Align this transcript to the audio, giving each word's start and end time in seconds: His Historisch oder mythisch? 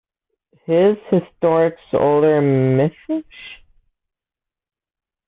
His 0.65 0.97
Historisch 1.11 1.93
oder 1.93 2.41
mythisch? 2.41 3.63